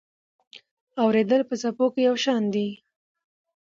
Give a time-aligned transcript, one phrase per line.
[1.03, 2.67] اورېدل په څپو کې یو شان دي.